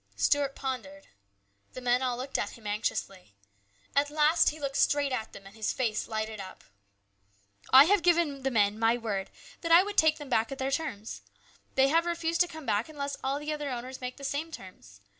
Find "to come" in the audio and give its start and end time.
12.41-12.65